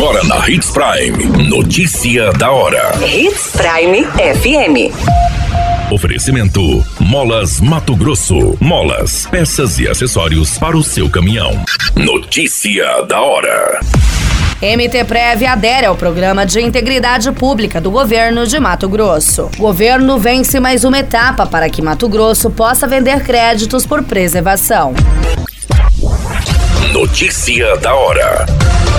[0.00, 1.46] Agora na Hits Prime.
[1.46, 2.90] Notícia da hora.
[3.06, 5.92] Hits Prime FM.
[5.92, 8.56] Oferecimento: Molas Mato Grosso.
[8.58, 11.62] Molas, peças e acessórios para o seu caminhão.
[11.94, 13.78] Notícia da hora.
[14.62, 19.50] MT Prev adere ao programa de integridade pública do governo de Mato Grosso.
[19.58, 24.94] O governo vence mais uma etapa para que Mato Grosso possa vender créditos por preservação.
[26.90, 28.46] Notícia da hora.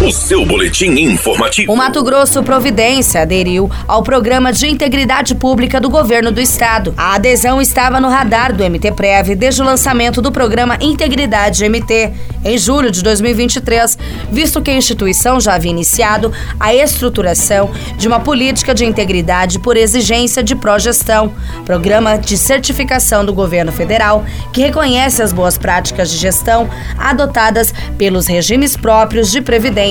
[0.03, 1.71] O seu boletim informativo.
[1.71, 6.91] O Mato Grosso Providência aderiu ao programa de integridade pública do governo do estado.
[6.97, 12.13] A adesão estava no radar do MT Prev desde o lançamento do programa Integridade MT
[12.43, 13.95] em julho de 2023,
[14.31, 19.77] visto que a instituição já havia iniciado a estruturação de uma política de integridade por
[19.77, 21.31] exigência de progestão,
[21.63, 28.25] programa de certificação do governo federal que reconhece as boas práticas de gestão adotadas pelos
[28.25, 29.90] regimes próprios de previdência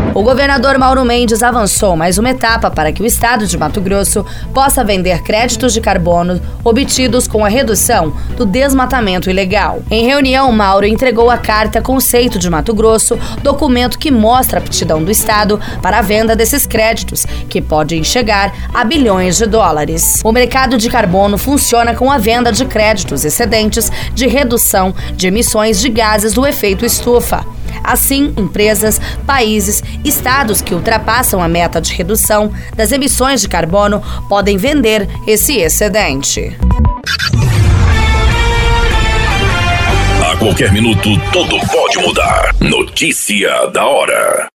[0.13, 4.25] O governador Mauro Mendes avançou mais uma etapa para que o estado de Mato Grosso
[4.53, 9.81] possa vender créditos de carbono obtidos com a redução do desmatamento ilegal.
[9.89, 15.01] Em reunião, Mauro entregou a carta Conceito de Mato Grosso, documento que mostra a aptidão
[15.01, 20.19] do estado para a venda desses créditos, que podem chegar a bilhões de dólares.
[20.25, 25.79] O mercado de carbono funciona com a venda de créditos excedentes de redução de emissões
[25.79, 27.45] de gases do efeito estufa.
[27.83, 34.57] Assim, empresas, países, estados que ultrapassam a meta de redução das emissões de carbono podem
[34.57, 36.57] vender esse excedente.
[40.31, 42.55] A qualquer minuto, tudo pode mudar.
[42.59, 44.50] Notícia da hora.